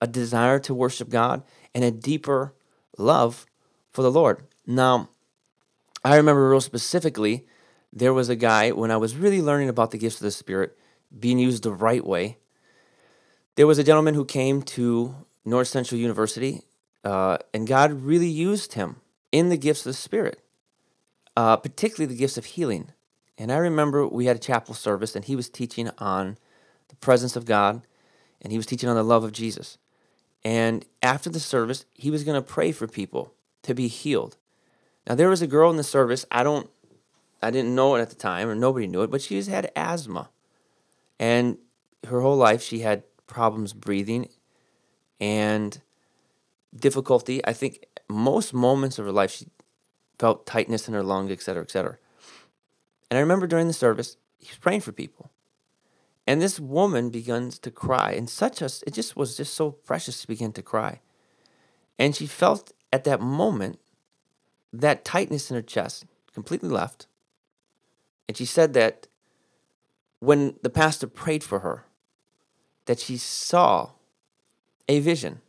a 0.00 0.06
desire 0.06 0.58
to 0.60 0.74
worship 0.74 1.08
God, 1.08 1.42
and 1.74 1.84
a 1.84 1.90
deeper 1.90 2.54
love 2.98 3.46
for 3.90 4.02
the 4.02 4.10
Lord. 4.10 4.44
Now, 4.66 5.08
I 6.04 6.16
remember 6.16 6.48
real 6.48 6.60
specifically, 6.60 7.46
there 7.92 8.14
was 8.14 8.28
a 8.28 8.36
guy 8.36 8.70
when 8.70 8.90
I 8.90 8.96
was 8.96 9.16
really 9.16 9.42
learning 9.42 9.68
about 9.68 9.90
the 9.90 9.98
gifts 9.98 10.16
of 10.16 10.22
the 10.22 10.30
Spirit 10.30 10.78
being 11.18 11.38
used 11.38 11.62
the 11.62 11.72
right 11.72 12.04
way. 12.04 12.38
There 13.56 13.66
was 13.66 13.78
a 13.78 13.84
gentleman 13.84 14.14
who 14.14 14.24
came 14.24 14.62
to 14.62 15.14
North 15.44 15.68
Central 15.68 16.00
University, 16.00 16.62
uh, 17.04 17.38
and 17.52 17.66
God 17.66 17.92
really 17.92 18.28
used 18.28 18.74
him 18.74 18.96
in 19.32 19.48
the 19.48 19.56
gifts 19.56 19.80
of 19.80 19.90
the 19.90 19.94
Spirit 19.94 20.40
uh, 21.36 21.56
particularly 21.56 22.12
the 22.12 22.18
gifts 22.18 22.36
of 22.36 22.44
healing. 22.44 22.92
And 23.38 23.50
I 23.50 23.56
remember 23.56 24.06
we 24.06 24.26
had 24.26 24.36
a 24.36 24.40
chapel 24.40 24.74
service, 24.74 25.16
and 25.16 25.24
he 25.24 25.36
was 25.36 25.48
teaching 25.48 25.90
on 25.98 26.36
the 26.88 26.96
presence 26.96 27.36
of 27.36 27.46
God, 27.46 27.82
and 28.42 28.52
he 28.52 28.58
was 28.58 28.66
teaching 28.66 28.88
on 28.88 28.96
the 28.96 29.02
love 29.02 29.24
of 29.24 29.32
Jesus. 29.32 29.78
And 30.44 30.86
after 31.02 31.28
the 31.28 31.40
service, 31.40 31.84
he 31.94 32.10
was 32.10 32.24
going 32.24 32.40
to 32.40 32.46
pray 32.46 32.72
for 32.72 32.86
people 32.86 33.34
to 33.62 33.74
be 33.74 33.88
healed. 33.88 34.36
Now 35.06 35.14
there 35.14 35.28
was 35.28 35.42
a 35.42 35.46
girl 35.46 35.70
in 35.70 35.76
the 35.76 35.82
service. 35.82 36.24
I 36.30 36.42
don't, 36.42 36.70
I 37.42 37.50
didn't 37.50 37.74
know 37.74 37.94
it 37.94 38.00
at 38.00 38.10
the 38.10 38.16
time, 38.16 38.48
or 38.48 38.54
nobody 38.54 38.86
knew 38.86 39.02
it, 39.02 39.10
but 39.10 39.22
she 39.22 39.42
had 39.42 39.70
asthma, 39.76 40.30
and 41.18 41.58
her 42.06 42.20
whole 42.20 42.36
life 42.36 42.62
she 42.62 42.80
had 42.80 43.02
problems 43.26 43.72
breathing, 43.72 44.28
and 45.20 45.80
difficulty. 46.74 47.44
I 47.46 47.52
think 47.52 47.86
most 48.08 48.54
moments 48.54 48.98
of 48.98 49.04
her 49.04 49.12
life 49.12 49.30
she 49.30 49.46
felt 50.18 50.46
tightness 50.46 50.88
in 50.88 50.94
her 50.94 51.02
lung, 51.02 51.30
et 51.30 51.42
cetera, 51.42 51.62
et 51.62 51.70
cetera. 51.70 51.98
And 53.10 53.18
I 53.18 53.20
remember 53.20 53.46
during 53.46 53.66
the 53.66 53.72
service, 53.72 54.16
he 54.38 54.48
was 54.48 54.58
praying 54.58 54.80
for 54.80 54.92
people. 54.92 55.30
And 56.30 56.40
this 56.40 56.60
woman 56.60 57.10
begins 57.10 57.58
to 57.58 57.72
cry, 57.72 58.12
and 58.12 58.30
such 58.30 58.62
a, 58.62 58.66
it 58.86 58.94
just 58.94 59.16
was 59.16 59.36
just 59.36 59.52
so 59.52 59.72
precious 59.72 60.20
to 60.20 60.28
begin 60.28 60.52
to 60.52 60.62
cry. 60.62 61.00
And 61.98 62.14
she 62.14 62.28
felt 62.28 62.72
at 62.92 63.02
that 63.02 63.20
moment 63.20 63.80
that 64.72 65.04
tightness 65.04 65.50
in 65.50 65.56
her 65.56 65.60
chest 65.60 66.04
completely 66.32 66.68
left. 66.68 67.08
And 68.28 68.36
she 68.36 68.44
said 68.44 68.74
that 68.74 69.08
when 70.20 70.54
the 70.62 70.70
pastor 70.70 71.08
prayed 71.08 71.42
for 71.42 71.58
her, 71.66 71.86
that 72.86 73.00
she 73.00 73.16
saw 73.16 73.90
a 74.88 75.00
vision. 75.00 75.40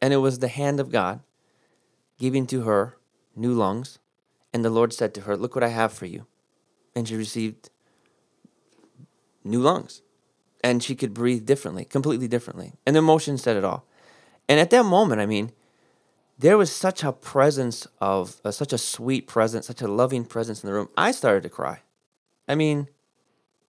And 0.00 0.14
it 0.14 0.18
was 0.18 0.38
the 0.38 0.46
hand 0.46 0.78
of 0.78 0.92
God 0.92 1.18
giving 2.16 2.46
to 2.46 2.60
her 2.60 2.96
new 3.34 3.52
lungs. 3.52 3.98
And 4.52 4.64
the 4.64 4.70
Lord 4.70 4.92
said 4.92 5.14
to 5.14 5.22
her, 5.22 5.36
Look 5.36 5.56
what 5.56 5.64
I 5.64 5.70
have 5.70 5.92
for 5.92 6.06
you. 6.06 6.26
And 6.94 7.08
she 7.08 7.16
received 7.16 7.70
new 9.46 9.60
lungs. 9.60 10.02
And 10.62 10.82
she 10.82 10.94
could 10.94 11.14
breathe 11.14 11.46
differently, 11.46 11.84
completely 11.84 12.28
differently. 12.28 12.72
And 12.86 12.96
the 12.96 13.00
emotion 13.00 13.38
said 13.38 13.56
it 13.56 13.64
all. 13.64 13.86
And 14.48 14.58
at 14.58 14.70
that 14.70 14.84
moment, 14.84 15.20
I 15.20 15.26
mean, 15.26 15.52
there 16.38 16.58
was 16.58 16.70
such 16.70 17.02
a 17.02 17.12
presence 17.12 17.86
of 18.00 18.40
uh, 18.44 18.50
such 18.50 18.72
a 18.72 18.78
sweet 18.78 19.26
presence, 19.26 19.66
such 19.66 19.82
a 19.82 19.88
loving 19.88 20.24
presence 20.24 20.62
in 20.62 20.68
the 20.68 20.74
room. 20.74 20.88
I 20.96 21.12
started 21.12 21.42
to 21.44 21.48
cry. 21.48 21.80
I 22.48 22.54
mean, 22.54 22.88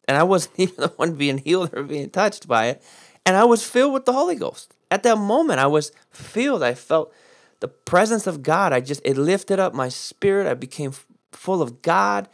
and 0.08 0.16
I 0.16 0.22
wasn't 0.22 0.54
even 0.58 0.74
the 0.76 0.88
one 0.88 1.14
being 1.14 1.38
healed 1.38 1.74
or 1.74 1.82
being 1.82 2.10
touched 2.10 2.48
by 2.48 2.66
it. 2.66 2.82
And 3.24 3.36
I 3.36 3.44
was 3.44 3.64
filled 3.64 3.92
with 3.92 4.04
the 4.04 4.12
Holy 4.12 4.36
Ghost. 4.36 4.74
At 4.90 5.02
that 5.02 5.18
moment, 5.18 5.58
I 5.58 5.66
was 5.66 5.92
filled. 6.10 6.62
I 6.62 6.74
felt 6.74 7.12
the 7.60 7.68
presence 7.68 8.26
of 8.26 8.42
God. 8.42 8.72
I 8.72 8.80
just, 8.80 9.00
it 9.04 9.16
lifted 9.16 9.58
up 9.58 9.74
my 9.74 9.88
spirit. 9.88 10.46
I 10.46 10.54
became 10.54 10.92
full 11.32 11.60
of 11.60 11.82
God. 11.82 12.28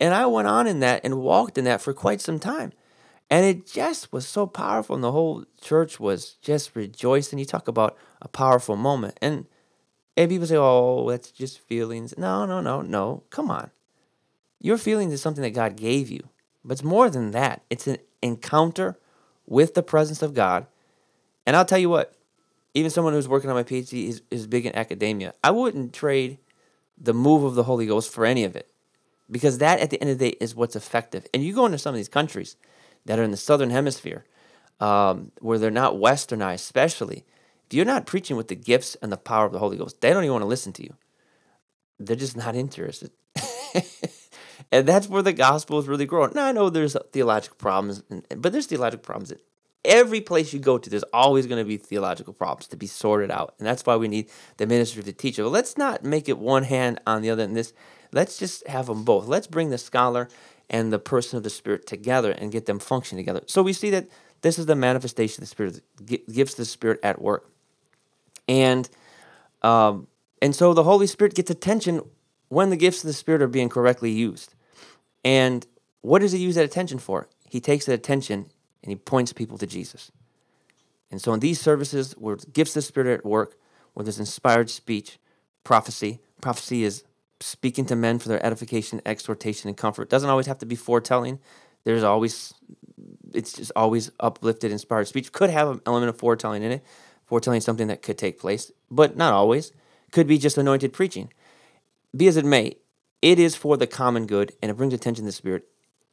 And 0.00 0.12
I 0.12 0.26
went 0.26 0.48
on 0.48 0.66
in 0.66 0.80
that 0.80 1.00
and 1.04 1.20
walked 1.20 1.56
in 1.56 1.64
that 1.64 1.80
for 1.80 1.94
quite 1.94 2.20
some 2.20 2.38
time. 2.38 2.72
And 3.30 3.44
it 3.44 3.66
just 3.66 4.12
was 4.12 4.26
so 4.26 4.46
powerful. 4.46 4.94
And 4.94 5.02
the 5.02 5.12
whole 5.12 5.44
church 5.60 5.98
was 5.98 6.32
just 6.42 6.76
rejoicing. 6.76 7.38
You 7.38 7.44
talk 7.44 7.68
about 7.68 7.96
a 8.22 8.28
powerful 8.28 8.76
moment. 8.76 9.18
And 9.20 9.46
and 10.16 10.30
people 10.30 10.46
say, 10.46 10.56
oh, 10.56 11.10
that's 11.10 11.30
just 11.30 11.58
feelings. 11.58 12.16
No, 12.16 12.46
no, 12.46 12.60
no, 12.60 12.82
no. 12.82 13.24
Come 13.30 13.50
on. 13.50 13.70
Your 14.60 14.78
feelings 14.78 15.12
is 15.12 15.20
something 15.20 15.42
that 15.42 15.50
God 15.50 15.76
gave 15.76 16.08
you. 16.08 16.28
But 16.64 16.74
it's 16.74 16.84
more 16.84 17.10
than 17.10 17.32
that. 17.32 17.62
It's 17.68 17.86
an 17.86 17.98
encounter 18.22 18.96
with 19.46 19.74
the 19.74 19.82
presence 19.82 20.22
of 20.22 20.32
God. 20.32 20.66
And 21.46 21.56
I'll 21.56 21.64
tell 21.64 21.78
you 21.78 21.90
what, 21.90 22.14
even 22.72 22.90
someone 22.90 23.12
who's 23.12 23.28
working 23.28 23.50
on 23.50 23.56
my 23.56 23.64
PhD 23.64 24.08
is, 24.08 24.22
is 24.30 24.46
big 24.46 24.66
in 24.66 24.74
academia. 24.74 25.34
I 25.42 25.50
wouldn't 25.50 25.92
trade 25.92 26.38
the 26.96 27.12
move 27.12 27.44
of 27.44 27.54
the 27.54 27.64
Holy 27.64 27.86
Ghost 27.86 28.12
for 28.12 28.24
any 28.24 28.44
of 28.44 28.56
it. 28.56 28.68
Because 29.30 29.58
that, 29.58 29.80
at 29.80 29.90
the 29.90 30.00
end 30.00 30.10
of 30.10 30.18
the 30.18 30.30
day, 30.30 30.36
is 30.40 30.54
what's 30.54 30.76
effective. 30.76 31.26
And 31.34 31.42
you 31.42 31.54
go 31.54 31.66
into 31.66 31.78
some 31.78 31.94
of 31.94 31.96
these 31.96 32.08
countries 32.08 32.56
that 33.06 33.18
are 33.18 33.22
in 33.22 33.30
the 33.30 33.36
southern 33.36 33.70
hemisphere, 33.70 34.24
um, 34.80 35.32
where 35.40 35.58
they're 35.58 35.70
not 35.70 35.94
westernized, 35.94 36.54
especially, 36.54 37.24
if 37.66 37.74
you're 37.74 37.84
not 37.84 38.06
preaching 38.06 38.36
with 38.36 38.48
the 38.48 38.56
gifts 38.56 38.96
and 38.96 39.10
the 39.10 39.16
power 39.16 39.46
of 39.46 39.52
the 39.52 39.58
Holy 39.58 39.76
Ghost, 39.76 40.00
they 40.00 40.12
don't 40.12 40.24
even 40.24 40.32
want 40.32 40.42
to 40.42 40.48
listen 40.48 40.72
to 40.74 40.82
you. 40.82 40.94
They're 41.98 42.16
just 42.16 42.36
not 42.36 42.54
interested. 42.54 43.10
and 44.72 44.86
that's 44.86 45.08
where 45.08 45.22
the 45.22 45.32
gospel 45.32 45.78
is 45.78 45.88
really 45.88 46.06
growing. 46.06 46.32
Now, 46.34 46.46
I 46.46 46.52
know 46.52 46.68
there's 46.68 46.96
theological 47.12 47.56
problems, 47.56 48.02
but 48.36 48.52
there's 48.52 48.66
theological 48.66 49.04
problems 49.04 49.32
in 49.32 49.38
every 49.84 50.20
place 50.20 50.52
you 50.52 50.58
go 50.58 50.78
to. 50.78 50.90
There's 50.90 51.04
always 51.12 51.46
going 51.46 51.62
to 51.62 51.68
be 51.68 51.76
theological 51.76 52.32
problems 52.32 52.68
to 52.68 52.76
be 52.76 52.86
sorted 52.86 53.30
out. 53.30 53.54
And 53.58 53.66
that's 53.66 53.84
why 53.84 53.96
we 53.96 54.08
need 54.08 54.30
the 54.56 54.66
ministry 54.66 55.00
of 55.00 55.06
the 55.06 55.12
teacher. 55.12 55.42
But 55.42 55.50
let's 55.50 55.76
not 55.76 56.04
make 56.04 56.28
it 56.28 56.38
one 56.38 56.64
hand 56.64 57.00
on 57.06 57.22
the 57.22 57.30
other 57.30 57.44
in 57.44 57.54
this. 57.54 57.72
Let's 58.12 58.38
just 58.38 58.66
have 58.66 58.86
them 58.86 59.04
both. 59.04 59.26
Let's 59.26 59.46
bring 59.46 59.70
the 59.70 59.78
scholar 59.78 60.28
and 60.70 60.92
the 60.92 60.98
person 60.98 61.36
of 61.36 61.42
the 61.42 61.50
Spirit 61.50 61.86
together 61.86 62.32
and 62.32 62.52
get 62.52 62.66
them 62.66 62.78
functioning 62.78 63.24
together. 63.24 63.42
So 63.46 63.62
we 63.62 63.72
see 63.72 63.90
that 63.90 64.08
this 64.42 64.58
is 64.58 64.66
the 64.66 64.74
manifestation 64.74 65.42
of 65.42 65.48
the 65.48 65.50
Spirit, 65.50 66.32
gifts 66.32 66.54
the 66.54 66.64
Spirit 66.64 67.00
at 67.02 67.20
work 67.20 67.50
and 68.48 68.88
um, 69.62 70.08
and 70.42 70.54
so 70.54 70.74
the 70.74 70.82
Holy 70.82 71.06
Spirit 71.06 71.34
gets 71.34 71.50
attention 71.50 72.02
when 72.48 72.70
the 72.70 72.76
gifts 72.76 73.02
of 73.02 73.08
the 73.08 73.14
Spirit 73.14 73.42
are 73.42 73.48
being 73.48 73.68
correctly 73.68 74.10
used. 74.10 74.54
And 75.24 75.66
what 76.02 76.20
does 76.20 76.32
he 76.32 76.38
use 76.38 76.54
that 76.56 76.64
attention 76.64 76.98
for? 76.98 77.28
He 77.48 77.60
takes 77.60 77.86
that 77.86 77.94
attention 77.94 78.50
and 78.82 78.90
he 78.90 78.96
points 78.96 79.32
people 79.32 79.56
to 79.58 79.66
Jesus. 79.66 80.12
And 81.10 81.20
so 81.20 81.32
in 81.32 81.40
these 81.40 81.60
services 81.60 82.12
where 82.18 82.36
gifts 82.36 82.72
of 82.72 82.82
the 82.82 82.82
Spirit 82.82 83.18
at 83.18 83.24
work, 83.24 83.56
where 83.94 84.04
there's 84.04 84.18
inspired 84.18 84.68
speech, 84.68 85.18
prophecy, 85.62 86.20
prophecy 86.42 86.84
is 86.84 87.04
speaking 87.44 87.84
to 87.86 87.94
men 87.94 88.18
for 88.18 88.28
their 88.28 88.44
edification, 88.44 89.02
exhortation, 89.04 89.68
and 89.68 89.76
comfort. 89.76 90.08
Doesn't 90.08 90.30
always 90.30 90.46
have 90.46 90.58
to 90.58 90.66
be 90.66 90.76
foretelling. 90.76 91.38
There's 91.84 92.02
always, 92.02 92.54
it's 93.34 93.52
just 93.52 93.70
always 93.76 94.10
uplifted, 94.18 94.72
inspired 94.72 95.08
speech. 95.08 95.30
Could 95.30 95.50
have 95.50 95.68
an 95.68 95.80
element 95.84 96.08
of 96.08 96.16
foretelling 96.16 96.62
in 96.62 96.72
it, 96.72 96.84
foretelling 97.26 97.60
something 97.60 97.88
that 97.88 98.00
could 98.00 98.16
take 98.16 98.40
place, 98.40 98.72
but 98.90 99.16
not 99.16 99.34
always. 99.34 99.72
Could 100.10 100.26
be 100.26 100.38
just 100.38 100.56
anointed 100.56 100.92
preaching. 100.92 101.32
Be 102.16 102.28
as 102.28 102.38
it 102.38 102.46
may, 102.46 102.76
it 103.20 103.38
is 103.38 103.54
for 103.54 103.76
the 103.76 103.86
common 103.86 104.26
good 104.26 104.52
and 104.62 104.70
it 104.70 104.76
brings 104.76 104.94
attention 104.94 105.24
to 105.24 105.28
the 105.28 105.32
Spirit. 105.32 105.64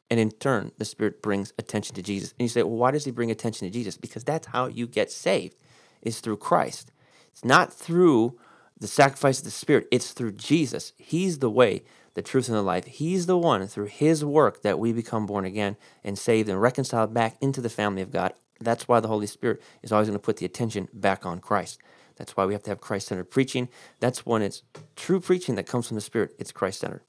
And 0.09 0.19
in 0.19 0.31
turn, 0.31 0.73
the 0.77 0.85
Spirit 0.85 1.21
brings 1.21 1.53
attention 1.57 1.95
to 1.95 2.01
Jesus. 2.01 2.33
And 2.37 2.41
you 2.41 2.49
say, 2.49 2.63
well, 2.63 2.75
why 2.75 2.91
does 2.91 3.05
He 3.05 3.11
bring 3.11 3.31
attention 3.31 3.67
to 3.67 3.71
Jesus? 3.71 3.95
Because 3.95 4.25
that's 4.25 4.47
how 4.47 4.67
you 4.67 4.85
get 4.85 5.09
saved, 5.09 5.55
is 6.01 6.19
through 6.19 6.37
Christ. 6.37 6.91
It's 7.31 7.45
not 7.45 7.71
through 7.71 8.37
the 8.81 8.87
sacrifice 8.87 9.39
of 9.39 9.45
the 9.45 9.51
Spirit, 9.51 9.87
it's 9.89 10.11
through 10.11 10.33
Jesus. 10.33 10.91
He's 10.97 11.39
the 11.39 11.49
way, 11.49 11.83
the 12.15 12.21
truth, 12.21 12.49
and 12.49 12.57
the 12.57 12.61
life. 12.61 12.85
He's 12.85 13.27
the 13.27 13.37
one, 13.37 13.65
through 13.67 13.85
His 13.85 14.25
work, 14.25 14.61
that 14.63 14.79
we 14.79 14.91
become 14.91 15.25
born 15.25 15.45
again 15.45 15.77
and 16.03 16.19
saved 16.19 16.49
and 16.49 16.61
reconciled 16.61 17.13
back 17.13 17.37
into 17.39 17.61
the 17.61 17.69
family 17.69 18.01
of 18.01 18.11
God 18.11 18.33
that's 18.61 18.87
why 18.87 18.99
the 18.99 19.07
Holy 19.07 19.27
Spirit 19.27 19.61
is 19.81 19.91
always 19.91 20.07
going 20.07 20.19
to 20.19 20.23
put 20.23 20.37
the 20.37 20.45
attention 20.45 20.87
back 20.93 21.25
on 21.25 21.39
Christ. 21.39 21.79
That's 22.15 22.37
why 22.37 22.45
we 22.45 22.53
have 22.53 22.63
to 22.63 22.69
have 22.69 22.81
Christ 22.81 23.07
centered 23.07 23.31
preaching. 23.31 23.69
That's 23.99 24.25
when 24.25 24.41
it's 24.41 24.63
true 24.95 25.19
preaching 25.19 25.55
that 25.55 25.67
comes 25.67 25.87
from 25.87 25.95
the 25.95 26.01
Spirit, 26.01 26.35
it's 26.37 26.51
Christ 26.51 26.79
centered. 26.79 27.01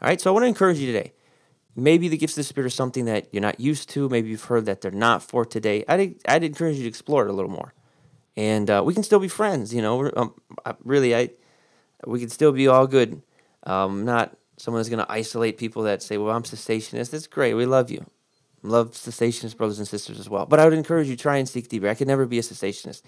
All 0.00 0.08
right, 0.08 0.20
so 0.20 0.30
I 0.30 0.32
want 0.32 0.44
to 0.44 0.48
encourage 0.48 0.78
you 0.78 0.86
today. 0.86 1.12
Maybe 1.74 2.08
the 2.08 2.16
gifts 2.16 2.34
of 2.34 2.38
the 2.38 2.44
Spirit 2.44 2.66
are 2.66 2.70
something 2.70 3.04
that 3.06 3.28
you're 3.32 3.42
not 3.42 3.60
used 3.60 3.88
to. 3.90 4.08
Maybe 4.08 4.30
you've 4.30 4.44
heard 4.44 4.66
that 4.66 4.80
they're 4.80 4.90
not 4.90 5.22
for 5.22 5.44
today. 5.44 5.84
I'd, 5.88 6.16
I'd 6.26 6.44
encourage 6.44 6.76
you 6.76 6.82
to 6.82 6.88
explore 6.88 7.26
it 7.26 7.30
a 7.30 7.32
little 7.32 7.50
more. 7.50 7.74
And 8.38 8.70
uh, 8.70 8.82
we 8.86 8.94
can 8.94 9.02
still 9.02 9.18
be 9.18 9.28
friends, 9.28 9.74
you 9.74 9.82
know. 9.82 10.10
Um, 10.16 10.34
really, 10.84 11.14
I 11.14 11.30
we 12.06 12.20
can 12.20 12.28
still 12.28 12.52
be 12.52 12.68
all 12.68 12.86
good. 12.86 13.20
Um, 13.64 14.04
not 14.04 14.36
someone 14.56 14.78
that's 14.78 14.88
going 14.88 15.04
to 15.04 15.12
isolate 15.12 15.58
people 15.58 15.82
that 15.82 16.02
say, 16.02 16.16
well, 16.16 16.34
I'm 16.34 16.44
cessationist. 16.44 17.10
That's 17.10 17.26
great. 17.26 17.54
We 17.54 17.66
love 17.66 17.90
you 17.90 18.06
love 18.62 18.92
cessationist 18.92 19.56
brothers 19.56 19.78
and 19.78 19.88
sisters 19.88 20.18
as 20.18 20.28
well. 20.28 20.46
But 20.46 20.60
I 20.60 20.64
would 20.64 20.74
encourage 20.74 21.08
you 21.08 21.16
try 21.16 21.36
and 21.36 21.48
seek 21.48 21.68
deeper. 21.68 21.88
I 21.88 21.94
could 21.94 22.08
never 22.08 22.26
be 22.26 22.38
a 22.38 22.42
cessationist. 22.42 23.02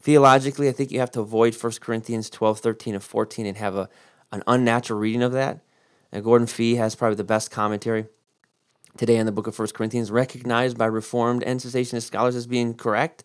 Theologically, 0.00 0.68
I 0.68 0.72
think 0.72 0.90
you 0.90 1.00
have 1.00 1.10
to 1.12 1.20
avoid 1.20 1.54
1 1.54 1.72
Corinthians 1.80 2.30
12, 2.30 2.60
13, 2.60 2.94
and 2.94 3.02
14 3.02 3.46
and 3.46 3.56
have 3.56 3.76
a, 3.76 3.88
an 4.32 4.42
unnatural 4.46 4.98
reading 4.98 5.22
of 5.22 5.32
that. 5.32 5.60
And 6.12 6.24
Gordon 6.24 6.46
Fee 6.46 6.76
has 6.76 6.94
probably 6.94 7.16
the 7.16 7.24
best 7.24 7.50
commentary 7.50 8.06
today 8.96 9.18
on 9.18 9.26
the 9.26 9.32
book 9.32 9.46
of 9.46 9.58
1 9.58 9.68
Corinthians, 9.68 10.10
recognized 10.10 10.76
by 10.76 10.86
Reformed 10.86 11.42
and 11.44 11.60
cessationist 11.60 12.02
scholars 12.02 12.34
as 12.34 12.46
being 12.46 12.74
correct. 12.74 13.24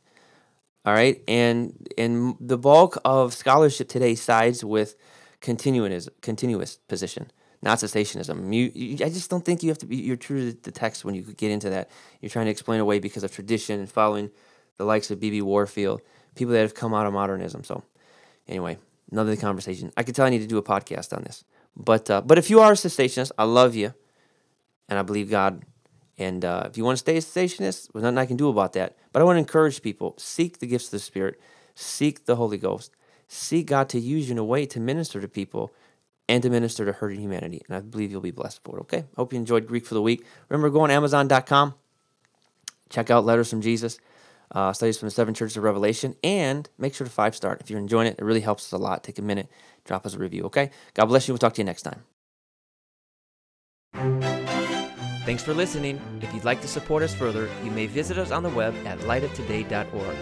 All 0.86 0.94
right. 0.94 1.22
And 1.28 1.88
and 1.98 2.36
the 2.40 2.58
bulk 2.58 2.98
of 3.04 3.34
scholarship 3.34 3.90
today 3.90 4.16
sides 4.16 4.64
with 4.64 4.96
continuous 5.42 6.10
continuous 6.22 6.78
position 6.88 7.32
not 7.66 7.80
cessationism. 7.80 8.54
You, 8.54 8.72
you, 8.74 9.06
I 9.06 9.10
just 9.10 9.30
don't 9.30 9.44
think 9.44 9.64
you 9.64 9.70
have 9.70 9.80
to 9.80 9.88
be. 9.88 9.98
You're 9.98 10.16
true 10.16 10.52
to 10.52 10.58
the 10.62 10.72
text 10.72 11.04
when 11.04 11.16
you 11.16 11.24
get 11.24 11.50
into 11.50 11.72
that. 11.72 11.90
You're 12.22 12.30
trying 12.30 12.46
to 12.46 12.52
explain 12.52 12.80
away 12.80 13.00
because 13.00 13.24
of 13.24 13.32
tradition 13.32 13.80
and 13.80 13.92
following 13.92 14.30
the 14.78 14.86
likes 14.86 15.10
of 15.10 15.20
B.B. 15.20 15.42
Warfield, 15.42 16.02
people 16.36 16.54
that 16.54 16.60
have 16.60 16.76
come 16.76 16.94
out 16.94 17.08
of 17.08 17.14
modernism. 17.14 17.64
So, 17.64 17.84
anyway, 18.48 18.78
another 19.12 19.36
conversation. 19.36 19.92
I 19.98 20.04
could 20.04 20.14
tell 20.14 20.28
I 20.28 20.30
need 20.30 20.40
to 20.40 20.48
do 20.48 20.60
a 20.60 20.64
podcast 20.64 21.16
on 21.16 21.24
this. 21.24 21.44
But 21.76 22.10
uh, 22.10 22.22
but 22.22 22.38
if 22.38 22.52
you 22.52 22.60
are 22.60 22.74
a 22.74 22.76
cessationist, 22.76 23.32
I 23.38 23.46
love 23.46 23.76
you, 23.76 23.94
and 24.88 25.00
I 25.00 25.02
believe 25.02 25.30
God. 25.30 25.64
And 26.18 26.46
uh, 26.46 26.64
if 26.66 26.78
you 26.78 26.86
want 26.86 26.98
to 26.98 27.00
stay 27.00 27.18
a 27.18 27.20
cessationist, 27.20 27.92
there's 27.92 28.04
nothing 28.04 28.18
I 28.18 28.26
can 28.26 28.38
do 28.38 28.50
about 28.50 28.74
that. 28.74 28.96
But 29.12 29.22
I 29.22 29.26
want 29.26 29.36
to 29.36 29.40
encourage 29.40 29.82
people: 29.82 30.16
seek 30.18 30.60
the 30.60 30.68
gifts 30.68 30.86
of 30.86 30.92
the 30.92 31.00
Spirit, 31.00 31.40
seek 31.74 32.26
the 32.26 32.38
Holy 32.38 32.58
Ghost, 32.58 32.92
seek 33.28 33.68
God 33.68 33.90
to 33.90 34.00
use 34.00 34.28
you 34.28 34.34
in 34.34 34.38
a 34.38 34.44
way 34.44 34.66
to 34.66 34.80
minister 34.80 35.20
to 35.20 35.28
people 35.28 35.74
and 36.28 36.42
to 36.44 36.50
minister 36.50 36.86
to 36.86 36.94
hurting 36.94 37.20
humanity. 37.20 37.62
And 37.68 37.76
I 37.76 37.82
believe 37.82 38.12
you'll 38.12 38.22
be 38.22 38.32
blessed 38.32 38.64
for 38.64 38.78
it. 38.78 38.82
Okay. 38.82 39.06
Hope 39.16 39.34
you 39.34 39.40
enjoyed 39.40 39.68
Greek 39.68 39.86
for 39.86 39.94
the 39.94 40.02
week. 40.02 40.26
Remember, 40.50 40.70
go 40.70 40.82
on 40.82 40.92
Amazon.com, 40.92 41.76
check 42.90 43.10
out 43.12 43.26
Letters 43.26 43.50
from 43.50 43.62
Jesus, 43.62 44.00
uh, 44.52 44.74
studies 44.74 44.98
from 44.98 45.08
the 45.08 45.12
seven 45.12 45.34
churches 45.34 45.58
of 45.58 45.64
Revelation, 45.64 46.16
and 46.24 46.70
make 46.78 46.96
sure 46.96 47.06
to 47.06 47.12
five 47.12 47.36
star. 47.36 47.58
If 47.60 47.70
you're 47.70 47.80
enjoying 47.80 48.08
it, 48.08 48.16
it 48.18 48.24
really 48.24 48.42
helps 48.42 48.66
us 48.68 48.72
a 48.72 48.82
lot. 48.82 49.04
Take 49.04 49.20
a 49.20 49.24
minute, 49.24 49.50
drop 49.84 50.06
us 50.06 50.14
a 50.14 50.20
review. 50.20 50.44
Okay. 50.46 50.72
God 50.94 51.06
bless 51.06 51.28
you. 51.28 51.34
We'll 51.34 51.40
talk 51.40 51.54
to 51.56 51.62
you 51.62 51.66
next 51.66 51.84
time. 51.84 52.04
Thanks 55.26 55.42
for 55.42 55.56
listening. 55.56 56.00
If 56.22 56.32
you'd 56.36 56.46
like 56.46 56.62
to 56.62 56.68
support 56.68 57.02
us 57.02 57.16
further, 57.16 57.50
you 57.64 57.72
may 57.72 57.88
visit 57.88 58.20
us 58.20 58.30
on 58.30 58.44
the 58.44 58.50
web 58.50 58.76
at 58.86 59.00
lightoftoday.org. 59.00 60.18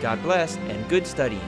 God 0.00 0.22
bless 0.22 0.56
and 0.56 0.88
good 0.88 1.08
study. 1.08 1.40